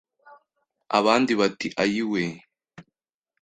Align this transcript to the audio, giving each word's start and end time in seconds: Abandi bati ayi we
Abandi 0.97 1.31
bati 1.39 1.67
ayi 1.83 2.03
we 2.11 2.23